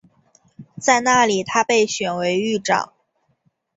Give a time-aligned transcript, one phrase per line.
[0.81, 2.91] 在那里他被选为狱长。